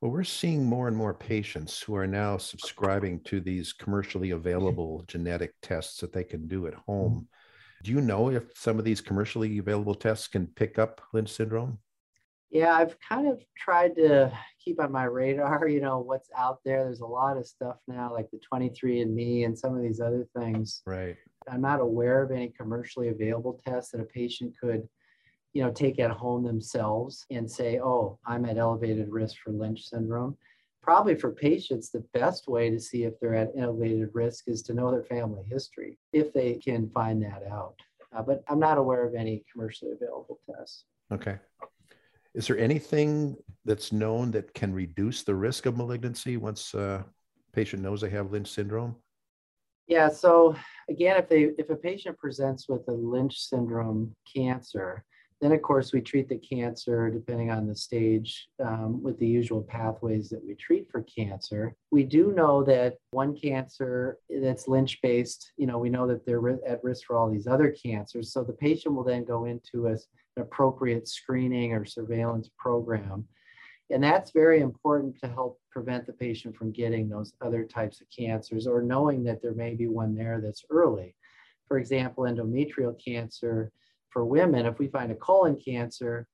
Well, 0.00 0.10
we're 0.10 0.24
seeing 0.24 0.64
more 0.64 0.88
and 0.88 0.96
more 0.96 1.12
patients 1.12 1.80
who 1.80 1.94
are 1.94 2.06
now 2.06 2.38
subscribing 2.38 3.20
to 3.24 3.40
these 3.40 3.74
commercially 3.74 4.30
available 4.30 5.04
genetic 5.06 5.52
tests 5.60 6.00
that 6.00 6.12
they 6.12 6.24
can 6.24 6.48
do 6.48 6.66
at 6.66 6.74
home. 6.74 7.28
Do 7.82 7.92
you 7.92 8.00
know 8.00 8.30
if 8.30 8.44
some 8.56 8.78
of 8.78 8.84
these 8.84 9.02
commercially 9.02 9.58
available 9.58 9.94
tests 9.94 10.26
can 10.26 10.46
pick 10.46 10.78
up 10.78 11.02
Lynch 11.12 11.30
syndrome? 11.30 11.78
Yeah, 12.50 12.74
I've 12.74 12.96
kind 13.08 13.28
of 13.28 13.40
tried 13.56 13.94
to 13.96 14.32
keep 14.62 14.80
on 14.80 14.90
my 14.90 15.04
radar, 15.04 15.68
you 15.68 15.80
know, 15.80 16.00
what's 16.00 16.28
out 16.36 16.58
there. 16.64 16.84
There's 16.84 17.00
a 17.00 17.06
lot 17.06 17.36
of 17.36 17.46
stuff 17.46 17.76
now, 17.86 18.12
like 18.12 18.28
the 18.30 18.40
23andMe 18.52 19.44
and 19.44 19.56
some 19.56 19.76
of 19.76 19.82
these 19.82 20.00
other 20.00 20.26
things. 20.36 20.82
Right. 20.84 21.16
I'm 21.48 21.60
not 21.60 21.80
aware 21.80 22.22
of 22.22 22.32
any 22.32 22.48
commercially 22.48 23.08
available 23.08 23.60
tests 23.64 23.92
that 23.92 24.00
a 24.00 24.04
patient 24.04 24.54
could, 24.60 24.88
you 25.52 25.62
know, 25.62 25.70
take 25.70 25.98
at 25.98 26.10
home 26.10 26.44
themselves 26.44 27.24
and 27.30 27.50
say, 27.50 27.78
oh, 27.78 28.18
I'm 28.26 28.44
at 28.44 28.58
elevated 28.58 29.08
risk 29.10 29.36
for 29.42 29.52
Lynch 29.52 29.88
syndrome. 29.88 30.36
Probably 30.82 31.14
for 31.14 31.30
patients, 31.30 31.90
the 31.90 32.04
best 32.14 32.48
way 32.48 32.70
to 32.70 32.80
see 32.80 33.04
if 33.04 33.14
they're 33.20 33.34
at 33.34 33.52
elevated 33.56 34.10
risk 34.12 34.48
is 34.48 34.62
to 34.62 34.74
know 34.74 34.90
their 34.90 35.04
family 35.04 35.44
history, 35.44 35.98
if 36.12 36.32
they 36.32 36.54
can 36.54 36.88
find 36.88 37.22
that 37.22 37.42
out. 37.50 37.74
Uh, 38.16 38.22
but 38.22 38.42
I'm 38.48 38.58
not 38.58 38.78
aware 38.78 39.06
of 39.06 39.14
any 39.14 39.44
commercially 39.52 39.92
available 39.92 40.40
tests. 40.50 40.84
Okay. 41.12 41.36
Is 42.34 42.46
there 42.46 42.58
anything 42.58 43.36
that's 43.64 43.92
known 43.92 44.30
that 44.32 44.54
can 44.54 44.72
reduce 44.72 45.22
the 45.22 45.34
risk 45.34 45.66
of 45.66 45.76
malignancy 45.76 46.36
once 46.36 46.74
a 46.74 47.04
patient 47.52 47.82
knows 47.82 48.00
they 48.00 48.10
have 48.10 48.30
Lynch 48.30 48.48
syndrome? 48.48 48.96
Yeah, 49.88 50.08
so 50.08 50.54
again, 50.88 51.16
if 51.16 51.28
they 51.28 51.50
if 51.58 51.68
a 51.70 51.76
patient 51.76 52.16
presents 52.18 52.68
with 52.68 52.86
a 52.86 52.92
Lynch 52.92 53.36
syndrome 53.40 54.14
cancer, 54.32 55.04
then 55.40 55.50
of 55.50 55.62
course 55.62 55.92
we 55.92 56.00
treat 56.00 56.28
the 56.28 56.38
cancer 56.38 57.10
depending 57.10 57.50
on 57.50 57.66
the 57.66 57.74
stage 57.74 58.48
um, 58.64 59.02
with 59.02 59.18
the 59.18 59.26
usual 59.26 59.62
pathways 59.62 60.28
that 60.28 60.44
we 60.46 60.54
treat 60.54 60.88
for 60.90 61.02
cancer. 61.02 61.74
We 61.90 62.04
do 62.04 62.32
know 62.32 62.62
that 62.64 62.98
one 63.10 63.34
cancer 63.36 64.18
that's 64.28 64.68
Lynch 64.68 65.00
based, 65.02 65.52
you 65.56 65.66
know, 65.66 65.78
we 65.78 65.90
know 65.90 66.06
that 66.06 66.24
they're 66.24 66.46
at 66.64 66.84
risk 66.84 67.06
for 67.06 67.16
all 67.16 67.30
these 67.30 67.46
other 67.46 67.74
cancers. 67.82 68.32
So 68.32 68.44
the 68.44 68.52
patient 68.52 68.94
will 68.94 69.04
then 69.04 69.24
go 69.24 69.46
into 69.46 69.88
a 69.88 69.96
appropriate 70.40 71.08
screening 71.08 71.72
or 71.72 71.84
surveillance 71.84 72.50
program. 72.58 73.26
And 73.90 74.02
that's 74.02 74.30
very 74.30 74.60
important 74.60 75.18
to 75.20 75.28
help 75.28 75.60
prevent 75.70 76.06
the 76.06 76.12
patient 76.12 76.56
from 76.56 76.70
getting 76.70 77.08
those 77.08 77.32
other 77.40 77.64
types 77.64 78.00
of 78.00 78.06
cancers 78.16 78.66
or 78.66 78.82
knowing 78.82 79.24
that 79.24 79.42
there 79.42 79.54
may 79.54 79.74
be 79.74 79.88
one 79.88 80.14
there 80.14 80.40
that's 80.40 80.64
early. 80.70 81.16
For 81.66 81.78
example, 81.78 82.24
endometrial 82.24 82.94
cancer 83.02 83.72
for 84.10 84.24
women, 84.24 84.66
if 84.66 84.78
we 84.78 84.88
find 84.88 85.10
a 85.12 85.16
colon 85.16 85.56
cancer, 85.56 86.26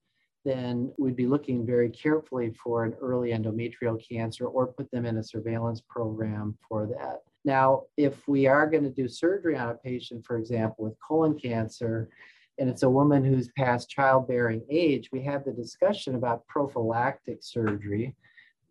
then 0.45 0.91
we'd 0.97 1.15
be 1.15 1.27
looking 1.27 1.65
very 1.65 1.89
carefully 1.89 2.53
for 2.63 2.85
an 2.85 2.93
early 3.01 3.31
endometrial 3.31 4.01
cancer 4.07 4.45
or 4.45 4.67
put 4.67 4.89
them 4.91 5.05
in 5.05 5.17
a 5.17 5.23
surveillance 5.23 5.81
program 5.89 6.57
for 6.67 6.87
that. 6.87 7.21
Now, 7.43 7.83
if 7.97 8.27
we 8.27 8.47
are 8.47 8.69
going 8.69 8.83
to 8.83 8.89
do 8.89 9.07
surgery 9.07 9.57
on 9.57 9.69
a 9.69 9.75
patient, 9.75 10.25
for 10.25 10.37
example, 10.37 10.85
with 10.85 10.99
colon 10.99 11.37
cancer, 11.37 12.09
and 12.59 12.69
it's 12.69 12.83
a 12.83 12.89
woman 12.89 13.23
who's 13.23 13.49
past 13.57 13.89
childbearing 13.89 14.63
age, 14.69 15.09
we 15.11 15.23
have 15.23 15.45
the 15.45 15.51
discussion 15.51 16.15
about 16.15 16.47
prophylactic 16.47 17.39
surgery. 17.41 18.15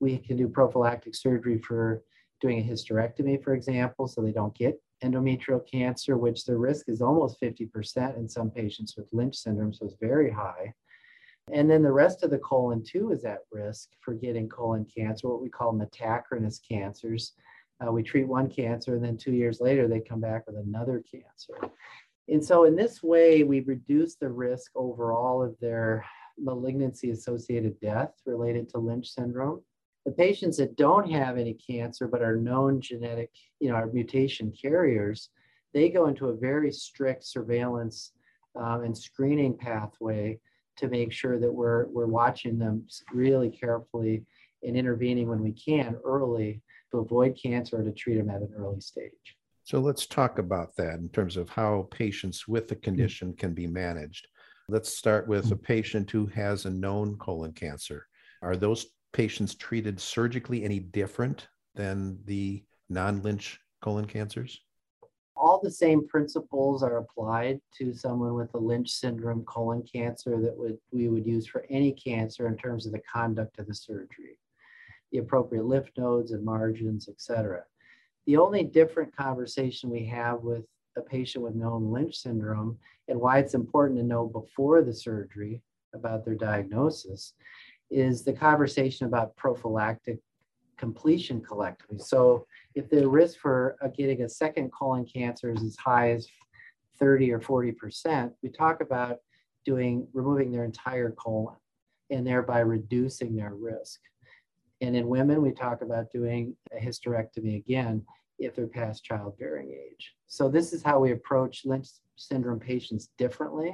We 0.00 0.18
can 0.18 0.36
do 0.36 0.48
prophylactic 0.48 1.14
surgery 1.14 1.58
for 1.58 2.02
doing 2.40 2.58
a 2.58 2.72
hysterectomy, 2.72 3.42
for 3.42 3.54
example, 3.54 4.08
so 4.08 4.20
they 4.20 4.32
don't 4.32 4.56
get 4.56 4.80
endometrial 5.02 5.60
cancer, 5.70 6.16
which 6.16 6.44
the 6.44 6.56
risk 6.56 6.88
is 6.88 7.00
almost 7.00 7.40
50% 7.40 8.16
in 8.16 8.28
some 8.28 8.50
patients 8.50 8.96
with 8.96 9.06
Lynch 9.12 9.36
syndrome, 9.36 9.72
so 9.72 9.86
it's 9.86 9.96
very 10.00 10.30
high. 10.30 10.72
And 11.52 11.70
then 11.70 11.82
the 11.82 11.92
rest 11.92 12.24
of 12.24 12.30
the 12.30 12.38
colon 12.38 12.82
too 12.82 13.12
is 13.12 13.24
at 13.24 13.38
risk 13.52 13.90
for 14.00 14.14
getting 14.14 14.48
colon 14.48 14.84
cancer, 14.84 15.28
what 15.28 15.42
we 15.42 15.48
call 15.48 15.72
metachronous 15.72 16.58
cancers. 16.66 17.34
Uh, 17.80 17.92
we 17.92 18.02
treat 18.02 18.26
one 18.26 18.48
cancer 18.48 18.96
and 18.96 19.04
then 19.04 19.16
two 19.16 19.32
years 19.32 19.60
later 19.60 19.86
they 19.86 20.00
come 20.00 20.20
back 20.20 20.46
with 20.46 20.56
another 20.56 21.04
cancer. 21.08 21.70
And 22.28 22.44
so 22.44 22.64
in 22.64 22.74
this 22.74 23.02
way, 23.02 23.44
we 23.44 23.60
reduce 23.60 24.16
the 24.16 24.28
risk 24.28 24.72
overall 24.74 25.42
of 25.42 25.54
their 25.60 26.04
malignancy 26.38 27.10
associated 27.10 27.80
death 27.80 28.12
related 28.26 28.68
to 28.70 28.78
Lynch 28.78 29.08
syndrome. 29.08 29.62
The 30.04 30.12
patients 30.12 30.56
that 30.58 30.76
don't 30.76 31.10
have 31.10 31.36
any 31.36 31.54
cancer 31.54 32.06
but 32.06 32.22
are 32.22 32.36
known 32.36 32.80
genetic, 32.80 33.30
you 33.60 33.68
know, 33.68 33.74
are 33.74 33.86
mutation 33.86 34.52
carriers, 34.52 35.30
they 35.72 35.88
go 35.88 36.06
into 36.06 36.28
a 36.28 36.36
very 36.36 36.72
strict 36.72 37.24
surveillance 37.24 38.12
um, 38.54 38.82
and 38.82 38.96
screening 38.96 39.56
pathway 39.56 40.38
to 40.78 40.88
make 40.88 41.12
sure 41.12 41.38
that 41.38 41.52
we're, 41.52 41.86
we're 41.88 42.06
watching 42.06 42.58
them 42.58 42.86
really 43.12 43.50
carefully 43.50 44.24
and 44.62 44.76
intervening 44.76 45.28
when 45.28 45.42
we 45.42 45.52
can 45.52 45.96
early 46.04 46.62
to 46.90 46.98
avoid 46.98 47.38
cancer 47.40 47.80
or 47.80 47.82
to 47.82 47.92
treat 47.92 48.16
them 48.16 48.30
at 48.30 48.42
an 48.42 48.52
early 48.56 48.80
stage. 48.80 49.35
So 49.66 49.80
let's 49.80 50.06
talk 50.06 50.38
about 50.38 50.76
that 50.76 51.00
in 51.00 51.08
terms 51.08 51.36
of 51.36 51.48
how 51.48 51.88
patients 51.90 52.46
with 52.46 52.68
the 52.68 52.76
mm. 52.76 52.82
condition 52.82 53.32
can 53.32 53.52
be 53.52 53.66
managed. 53.66 54.28
Let's 54.68 54.96
start 54.96 55.26
with 55.26 55.50
a 55.50 55.56
mm. 55.56 55.62
patient 55.62 56.08
who 56.08 56.26
has 56.26 56.64
a 56.64 56.70
known 56.70 57.16
colon 57.18 57.52
cancer. 57.52 58.06
Are 58.42 58.54
those 58.54 58.86
patients 59.12 59.56
treated 59.56 59.98
surgically 59.98 60.62
any 60.62 60.78
different 60.78 61.48
than 61.74 62.16
the 62.26 62.62
non 62.88 63.22
Lynch 63.22 63.58
colon 63.82 64.04
cancers? 64.04 64.60
All 65.34 65.60
the 65.60 65.70
same 65.70 66.06
principles 66.06 66.84
are 66.84 66.98
applied 66.98 67.60
to 67.78 67.92
someone 67.92 68.34
with 68.34 68.54
a 68.54 68.58
Lynch 68.58 68.90
syndrome 68.90 69.44
colon 69.46 69.82
cancer 69.82 70.40
that 70.42 70.56
would, 70.56 70.78
we 70.92 71.08
would 71.08 71.26
use 71.26 71.48
for 71.48 71.66
any 71.68 71.90
cancer 71.92 72.46
in 72.46 72.56
terms 72.56 72.86
of 72.86 72.92
the 72.92 73.02
conduct 73.12 73.58
of 73.58 73.66
the 73.66 73.74
surgery, 73.74 74.38
the 75.10 75.18
appropriate 75.18 75.64
lymph 75.64 75.90
nodes 75.98 76.30
and 76.30 76.44
margins, 76.44 77.08
et 77.08 77.20
cetera. 77.20 77.64
The 78.26 78.36
only 78.36 78.64
different 78.64 79.16
conversation 79.16 79.90
we 79.90 80.04
have 80.06 80.40
with 80.40 80.64
a 80.96 81.00
patient 81.00 81.44
with 81.44 81.54
known 81.54 81.92
Lynch 81.92 82.16
syndrome 82.16 82.78
and 83.08 83.20
why 83.20 83.38
it's 83.38 83.54
important 83.54 83.98
to 83.98 84.04
know 84.04 84.26
before 84.26 84.82
the 84.82 84.94
surgery 84.94 85.62
about 85.94 86.24
their 86.24 86.34
diagnosis 86.34 87.34
is 87.90 88.24
the 88.24 88.32
conversation 88.32 89.06
about 89.06 89.36
prophylactic 89.36 90.18
completion 90.76 91.40
colectomy. 91.40 92.00
So 92.00 92.46
if 92.74 92.90
the 92.90 93.08
risk 93.08 93.38
for 93.38 93.76
getting 93.96 94.22
a 94.22 94.28
second 94.28 94.72
colon 94.72 95.06
cancer 95.06 95.52
is 95.52 95.62
as 95.62 95.76
high 95.76 96.10
as 96.10 96.28
30 96.98 97.32
or 97.32 97.40
40%, 97.40 98.32
we 98.42 98.48
talk 98.50 98.80
about 98.80 99.18
doing 99.64 100.06
removing 100.12 100.50
their 100.50 100.64
entire 100.64 101.12
colon 101.12 101.56
and 102.10 102.26
thereby 102.26 102.60
reducing 102.60 103.36
their 103.36 103.54
risk. 103.54 104.00
And 104.80 104.94
in 104.94 105.08
women, 105.08 105.42
we 105.42 105.52
talk 105.52 105.82
about 105.82 106.10
doing 106.12 106.54
a 106.72 106.84
hysterectomy 106.84 107.56
again 107.56 108.04
if 108.38 108.54
they're 108.54 108.66
past 108.66 109.04
childbearing 109.04 109.70
age. 109.70 110.14
So 110.26 110.48
this 110.48 110.72
is 110.72 110.82
how 110.82 110.98
we 110.98 111.12
approach 111.12 111.64
Lynch 111.64 111.88
syndrome 112.16 112.60
patients 112.60 113.08
differently. 113.16 113.70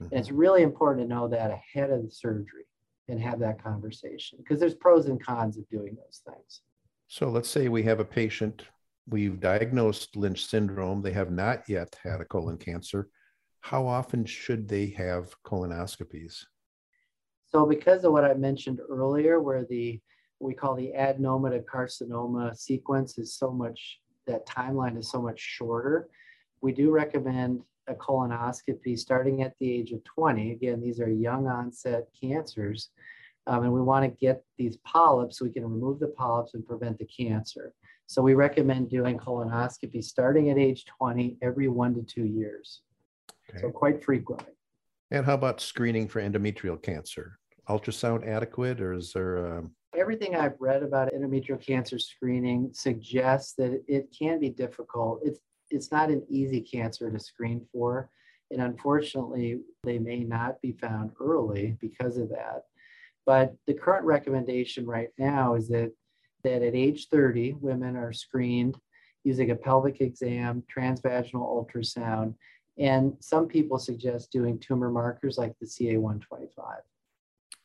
Mm-hmm. 0.00 0.04
And 0.04 0.20
it's 0.20 0.30
really 0.30 0.62
important 0.62 1.06
to 1.06 1.14
know 1.14 1.28
that 1.28 1.50
ahead 1.50 1.90
of 1.90 2.02
the 2.02 2.10
surgery 2.10 2.64
and 3.08 3.20
have 3.20 3.38
that 3.40 3.62
conversation 3.62 4.38
because 4.38 4.58
there's 4.58 4.74
pros 4.74 5.06
and 5.06 5.22
cons 5.22 5.58
of 5.58 5.68
doing 5.68 5.96
those 5.96 6.22
things. 6.26 6.62
So 7.08 7.28
let's 7.28 7.48
say 7.48 7.68
we 7.68 7.84
have 7.84 8.00
a 8.00 8.04
patient, 8.04 8.64
we've 9.08 9.38
diagnosed 9.38 10.16
Lynch 10.16 10.46
syndrome, 10.46 11.02
they 11.02 11.12
have 11.12 11.30
not 11.30 11.68
yet 11.68 11.96
had 12.02 12.20
a 12.20 12.24
colon 12.24 12.58
cancer. 12.58 13.08
How 13.60 13.86
often 13.86 14.24
should 14.24 14.68
they 14.68 14.90
have 14.90 15.34
colonoscopies? 15.44 16.44
So, 17.48 17.64
because 17.64 18.04
of 18.04 18.12
what 18.12 18.24
I 18.24 18.34
mentioned 18.34 18.80
earlier, 18.88 19.40
where 19.40 19.64
the 19.64 20.00
we 20.40 20.54
call 20.54 20.74
the 20.74 20.92
adenoma 20.96 21.50
to 21.50 21.60
carcinoma 21.60 22.56
sequence 22.56 23.18
is 23.18 23.34
so 23.34 23.50
much 23.50 24.00
that 24.26 24.46
timeline 24.46 24.98
is 24.98 25.10
so 25.10 25.22
much 25.22 25.40
shorter, 25.40 26.08
we 26.60 26.72
do 26.72 26.90
recommend 26.90 27.62
a 27.88 27.94
colonoscopy 27.94 28.98
starting 28.98 29.42
at 29.42 29.54
the 29.58 29.70
age 29.70 29.92
of 29.92 30.02
20. 30.04 30.52
Again, 30.52 30.80
these 30.80 31.00
are 31.00 31.08
young 31.08 31.46
onset 31.46 32.08
cancers. 32.20 32.90
Um, 33.46 33.62
and 33.62 33.72
we 33.72 33.80
want 33.80 34.04
to 34.04 34.08
get 34.08 34.42
these 34.58 34.76
polyps 34.78 35.38
so 35.38 35.44
we 35.44 35.52
can 35.52 35.62
remove 35.62 36.00
the 36.00 36.08
polyps 36.08 36.54
and 36.54 36.66
prevent 36.66 36.98
the 36.98 37.06
cancer. 37.06 37.72
So 38.08 38.20
we 38.20 38.34
recommend 38.34 38.90
doing 38.90 39.18
colonoscopy 39.18 40.02
starting 40.02 40.50
at 40.50 40.58
age 40.58 40.84
20 40.98 41.38
every 41.42 41.68
one 41.68 41.94
to 41.94 42.02
two 42.02 42.24
years. 42.24 42.82
Okay. 43.48 43.60
So 43.60 43.70
quite 43.70 44.04
frequently. 44.04 44.52
And 45.12 45.24
how 45.24 45.34
about 45.34 45.60
screening 45.60 46.08
for 46.08 46.20
endometrial 46.20 46.80
cancer? 46.82 47.38
Ultrasound 47.68 48.26
adequate 48.26 48.80
or 48.80 48.92
is 48.92 49.12
there 49.12 49.36
a... 49.36 49.64
Everything 49.96 50.36
I've 50.36 50.60
read 50.60 50.82
about 50.82 51.12
endometrial 51.12 51.60
cancer 51.60 51.98
screening 51.98 52.70
suggests 52.72 53.54
that 53.54 53.82
it 53.88 54.14
can 54.16 54.38
be 54.38 54.50
difficult. 54.50 55.20
It's 55.24 55.40
it's 55.70 55.90
not 55.90 56.10
an 56.10 56.24
easy 56.28 56.60
cancer 56.60 57.10
to 57.10 57.18
screen 57.18 57.66
for. 57.72 58.10
And 58.50 58.62
unfortunately, 58.62 59.60
they 59.82 59.98
may 59.98 60.20
not 60.20 60.60
be 60.62 60.72
found 60.72 61.10
early 61.20 61.76
because 61.80 62.16
of 62.16 62.28
that. 62.30 62.64
But 63.24 63.54
the 63.66 63.74
current 63.74 64.04
recommendation 64.04 64.86
right 64.86 65.08
now 65.18 65.54
is 65.54 65.68
that, 65.68 65.92
that 66.44 66.62
at 66.62 66.74
age 66.76 67.08
30, 67.08 67.54
women 67.54 67.96
are 67.96 68.12
screened 68.12 68.78
using 69.24 69.50
a 69.50 69.56
pelvic 69.56 70.00
exam, 70.00 70.62
transvaginal 70.74 71.34
ultrasound, 71.34 72.34
and 72.78 73.14
some 73.18 73.48
people 73.48 73.78
suggest 73.78 74.30
doing 74.30 74.58
tumor 74.60 74.90
markers 74.90 75.38
like 75.38 75.54
the 75.60 75.66
CA125. 75.66 76.50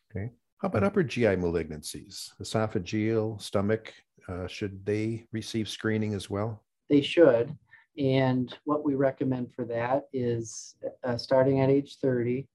Okay. 0.09 0.31
How 0.62 0.68
about 0.68 0.84
upper 0.84 1.01
GI 1.01 1.38
malignancies, 1.38 2.34
esophageal, 2.39 3.41
stomach? 3.41 3.91
Uh, 4.30 4.46
should 4.46 4.86
they 4.86 5.25
receive 5.32 5.68
screening 5.68 6.13
as 6.13 6.30
well? 6.30 6.63
They 6.88 7.01
should. 7.01 7.58
And 7.98 8.56
what 8.65 8.86
we 8.86 8.94
recommend 8.94 9.56
for 9.56 9.65
that 9.65 10.03
is 10.13 10.75
uh, 11.03 11.18
starting 11.18 11.62
at 11.62 11.72
age 11.72 11.98
30, 12.00 12.48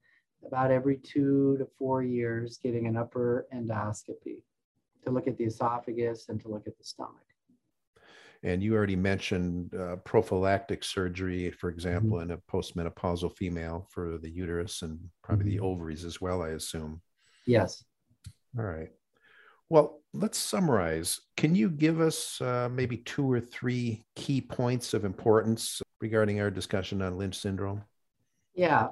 about 0.47 0.71
every 0.71 0.99
two 0.99 1.57
to 1.59 1.67
four 1.77 2.05
years, 2.05 2.61
getting 2.63 2.87
an 2.87 2.97
upper 2.97 3.49
endoscopy 3.53 4.39
to 5.05 5.11
look 5.11 5.27
at 5.27 5.37
the 5.37 5.45
esophagus 5.45 6.29
and 6.29 6.41
to 6.43 6.49
look 6.49 6.69
at 6.69 6.79
the 6.79 6.85
stomach. 6.85 7.15
And 8.45 8.63
you 8.63 8.77
already 8.77 8.95
mentioned 8.95 9.75
uh, 9.75 9.97
prophylactic 9.97 10.85
surgery, 10.85 11.51
for 11.51 11.71
example, 11.71 12.19
mm-hmm. 12.19 12.31
in 12.31 12.39
a 12.39 12.53
postmenopausal 12.53 13.37
female 13.37 13.89
for 13.91 14.17
the 14.19 14.31
uterus 14.31 14.83
and 14.83 15.01
probably 15.25 15.47
mm-hmm. 15.47 15.57
the 15.57 15.61
ovaries 15.61 16.05
as 16.05 16.21
well, 16.21 16.41
I 16.41 16.51
assume. 16.51 17.03
Yes. 17.47 17.83
All 18.59 18.65
right. 18.65 18.91
Well, 19.69 20.00
let's 20.12 20.38
summarize. 20.38 21.21
Can 21.37 21.55
you 21.55 21.69
give 21.71 22.00
us 22.00 22.41
uh, 22.41 22.69
maybe 22.71 22.99
two 22.99 23.31
or 23.31 23.41
three 23.41 24.05
key 24.15 24.41
points 24.41 24.95
of 24.95 25.05
importance 25.05 25.83
regarding 26.00 26.41
our 26.41 26.50
discussion 26.50 27.03
on 27.03 27.19
Lynch 27.19 27.37
syndrome? 27.37 27.83
Yeah, 28.54 28.89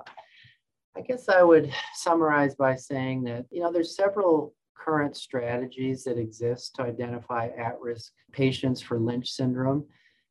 I 0.96 1.00
guess 1.00 1.28
I 1.28 1.42
would 1.42 1.72
summarize 1.94 2.54
by 2.54 2.76
saying 2.76 3.24
that, 3.24 3.46
you 3.50 3.62
know, 3.62 3.72
there's 3.72 3.96
several 3.96 4.54
current 4.76 5.16
strategies 5.16 6.04
that 6.04 6.18
exist 6.18 6.74
to 6.74 6.82
identify 6.82 7.48
at 7.56 7.80
risk 7.80 8.12
patients 8.32 8.80
for 8.80 8.98
Lynch 8.98 9.30
syndrome. 9.30 9.86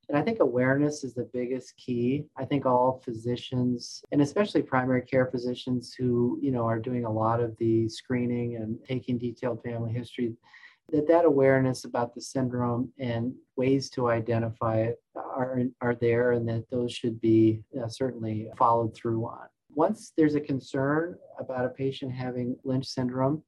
And 0.09 0.17
I 0.17 0.21
think 0.21 0.39
awareness 0.39 1.03
is 1.03 1.13
the 1.13 1.29
biggest 1.33 1.75
key. 1.77 2.25
I 2.37 2.43
think 2.45 2.65
all 2.65 3.01
physicians, 3.05 4.03
and 4.11 4.21
especially 4.21 4.61
primary 4.61 5.01
care 5.01 5.27
physicians 5.27 5.93
who, 5.93 6.39
you 6.41 6.51
know, 6.51 6.65
are 6.65 6.79
doing 6.79 7.05
a 7.05 7.11
lot 7.11 7.39
of 7.39 7.55
the 7.57 7.87
screening 7.87 8.57
and 8.57 8.77
taking 8.85 9.17
detailed 9.17 9.63
family 9.63 9.93
history, 9.93 10.33
that 10.91 11.07
that 11.07 11.23
awareness 11.23 11.85
about 11.85 12.13
the 12.13 12.21
syndrome 12.21 12.91
and 12.99 13.33
ways 13.55 13.89
to 13.91 14.09
identify 14.09 14.81
it 14.81 15.01
are, 15.15 15.61
are 15.79 15.95
there 15.95 16.33
and 16.33 16.47
that 16.49 16.69
those 16.69 16.93
should 16.93 17.19
be 17.21 17.63
uh, 17.81 17.87
certainly 17.87 18.49
followed 18.57 18.93
through 18.93 19.25
on. 19.25 19.47
Once 19.73 20.11
there's 20.17 20.35
a 20.35 20.41
concern 20.41 21.17
about 21.39 21.65
a 21.65 21.69
patient 21.69 22.11
having 22.11 22.55
Lynch 22.65 22.85
syndrome, 22.85 23.41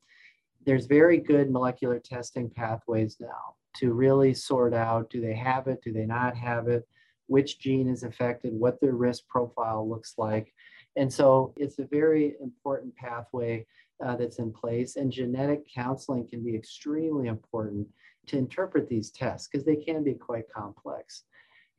there's 0.65 0.85
very 0.85 1.17
good 1.17 1.51
molecular 1.51 1.99
testing 1.99 2.49
pathways 2.49 3.17
now 3.19 3.55
to 3.75 3.93
really 3.93 4.33
sort 4.33 4.73
out 4.73 5.09
do 5.09 5.21
they 5.21 5.35
have 5.35 5.67
it, 5.67 5.81
do 5.83 5.91
they 5.91 6.05
not 6.05 6.35
have 6.35 6.67
it, 6.67 6.88
which 7.27 7.59
gene 7.59 7.89
is 7.89 8.03
affected, 8.03 8.53
what 8.53 8.79
their 8.81 8.95
risk 8.95 9.27
profile 9.27 9.88
looks 9.88 10.15
like. 10.17 10.53
And 10.95 11.11
so 11.11 11.53
it's 11.57 11.79
a 11.79 11.85
very 11.85 12.35
important 12.41 12.95
pathway 12.95 13.65
uh, 14.03 14.15
that's 14.15 14.39
in 14.39 14.51
place. 14.51 14.95
And 14.95 15.11
genetic 15.11 15.65
counseling 15.73 16.27
can 16.27 16.43
be 16.43 16.55
extremely 16.55 17.27
important 17.27 17.88
to 18.27 18.38
interpret 18.38 18.88
these 18.89 19.11
tests 19.11 19.47
because 19.47 19.65
they 19.65 19.75
can 19.75 20.03
be 20.03 20.13
quite 20.13 20.45
complex. 20.55 21.23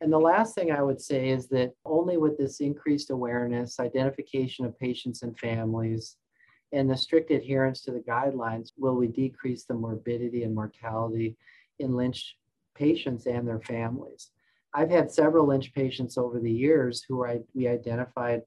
And 0.01 0.13
the 0.13 0.19
last 0.19 0.55
thing 0.55 0.71
I 0.71 0.83
would 0.83 1.01
say 1.01 1.31
is 1.31 1.49
that 1.49 1.73
only 1.85 2.19
with 2.19 2.37
this 2.37 2.61
increased 2.61 3.11
awareness, 3.11 3.81
identification 3.81 4.67
of 4.67 4.79
patients 4.79 5.23
and 5.23 5.39
families, 5.39 6.17
and 6.73 6.91
the 6.91 6.97
strict 6.97 7.31
adherence 7.31 7.81
to 7.83 7.93
the 7.93 8.01
guidelines 8.01 8.73
will 8.77 8.97
we 8.97 9.07
decrease 9.07 9.65
the 9.65 9.75
morbidity 9.75 10.43
and 10.43 10.55
mortality 10.55 11.37
in 11.79 11.95
Lynch 11.95 12.37
patients 12.75 13.27
and 13.27 13.47
their 13.47 13.61
families. 13.61 14.31
I've 14.75 14.91
had 14.91 15.11
several 15.11 15.47
Lynch 15.47 15.73
patients 15.73 16.19
over 16.19 16.39
the 16.39 16.53
years 16.53 17.05
who 17.09 17.25
I, 17.25 17.41
we 17.55 17.67
identified 17.67 18.43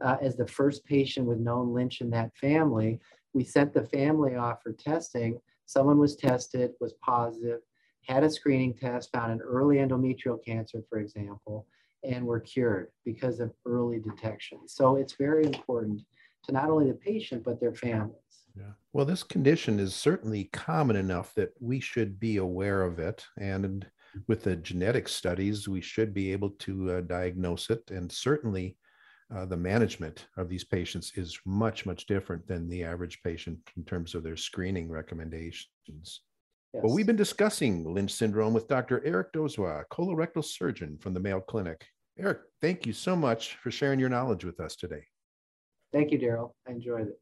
uh, 0.00 0.16
as 0.20 0.36
the 0.36 0.46
first 0.46 0.84
patient 0.84 1.26
with 1.26 1.38
known 1.38 1.72
Lynch 1.72 2.00
in 2.00 2.10
that 2.10 2.36
family. 2.36 3.00
We 3.32 3.44
sent 3.44 3.72
the 3.72 3.86
family 3.86 4.36
off 4.36 4.62
for 4.62 4.72
testing. 4.72 5.40
Someone 5.66 5.98
was 5.98 6.16
tested, 6.16 6.72
was 6.80 6.94
positive, 7.04 7.60
had 8.06 8.24
a 8.24 8.30
screening 8.30 8.74
test, 8.74 9.10
found 9.12 9.32
an 9.32 9.40
early 9.40 9.76
endometrial 9.76 10.38
cancer, 10.44 10.82
for 10.88 10.98
example, 10.98 11.66
and 12.04 12.24
were 12.24 12.40
cured 12.40 12.88
because 13.04 13.40
of 13.40 13.52
early 13.64 14.00
detection. 14.00 14.58
So 14.66 14.96
it's 14.96 15.14
very 15.14 15.46
important 15.46 16.02
to 16.44 16.52
not 16.52 16.68
only 16.68 16.88
the 16.88 16.94
patient, 16.94 17.44
but 17.44 17.60
their 17.60 17.74
family. 17.74 18.21
Yeah. 18.56 18.72
Well, 18.92 19.06
this 19.06 19.22
condition 19.22 19.80
is 19.80 19.94
certainly 19.94 20.44
common 20.52 20.96
enough 20.96 21.34
that 21.34 21.50
we 21.60 21.80
should 21.80 22.20
be 22.20 22.36
aware 22.36 22.82
of 22.82 22.98
it. 22.98 23.24
And 23.38 23.86
with 24.28 24.42
the 24.42 24.56
genetic 24.56 25.08
studies, 25.08 25.68
we 25.68 25.80
should 25.80 26.12
be 26.12 26.32
able 26.32 26.50
to 26.50 26.90
uh, 26.90 27.00
diagnose 27.02 27.70
it. 27.70 27.90
And 27.90 28.10
certainly, 28.10 28.76
uh, 29.34 29.46
the 29.46 29.56
management 29.56 30.26
of 30.36 30.48
these 30.48 30.64
patients 30.64 31.12
is 31.16 31.38
much, 31.46 31.86
much 31.86 32.06
different 32.06 32.46
than 32.46 32.68
the 32.68 32.84
average 32.84 33.22
patient 33.22 33.58
in 33.76 33.84
terms 33.84 34.14
of 34.14 34.22
their 34.22 34.36
screening 34.36 34.90
recommendations. 34.90 35.66
Yes. 35.86 36.20
Well, 36.72 36.94
we've 36.94 37.06
been 37.06 37.16
discussing 37.16 37.94
Lynch 37.94 38.12
syndrome 38.12 38.52
with 38.52 38.68
Dr. 38.68 39.02
Eric 39.04 39.32
Dozois, 39.32 39.84
colorectal 39.90 40.44
surgeon 40.44 40.98
from 40.98 41.14
the 41.14 41.20
Mayo 41.20 41.40
Clinic. 41.40 41.86
Eric, 42.18 42.40
thank 42.60 42.84
you 42.84 42.92
so 42.92 43.16
much 43.16 43.56
for 43.56 43.70
sharing 43.70 43.98
your 43.98 44.10
knowledge 44.10 44.44
with 44.44 44.60
us 44.60 44.76
today. 44.76 45.04
Thank 45.92 46.12
you, 46.12 46.18
Darryl. 46.18 46.52
I 46.68 46.72
enjoyed 46.72 47.08
it. 47.08 47.21